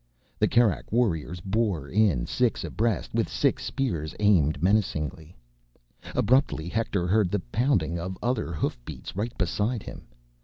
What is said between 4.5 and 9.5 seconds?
menacingly. Abruptly, Hector heard the pounding of other hoofbeats right